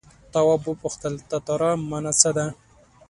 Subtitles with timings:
[0.33, 2.45] تواب وپوښتل تتارا مانا څه ده.